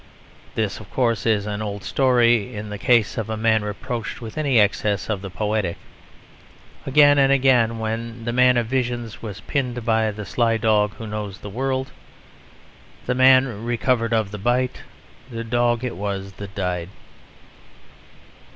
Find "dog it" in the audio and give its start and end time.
15.43-15.95